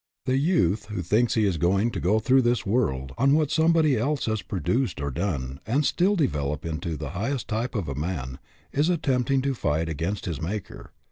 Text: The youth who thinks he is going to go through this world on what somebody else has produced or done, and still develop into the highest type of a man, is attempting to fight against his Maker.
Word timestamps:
The 0.25 0.39
youth 0.39 0.85
who 0.87 1.03
thinks 1.03 1.35
he 1.35 1.45
is 1.45 1.57
going 1.57 1.91
to 1.91 1.99
go 1.99 2.17
through 2.17 2.41
this 2.41 2.65
world 2.65 3.11
on 3.19 3.35
what 3.35 3.51
somebody 3.51 3.95
else 3.95 4.25
has 4.25 4.41
produced 4.41 4.99
or 4.99 5.11
done, 5.11 5.59
and 5.67 5.85
still 5.85 6.15
develop 6.15 6.65
into 6.65 6.97
the 6.97 7.11
highest 7.11 7.47
type 7.47 7.75
of 7.75 7.87
a 7.87 7.93
man, 7.93 8.39
is 8.71 8.89
attempting 8.89 9.43
to 9.43 9.53
fight 9.53 9.89
against 9.89 10.25
his 10.25 10.41
Maker. 10.41 10.91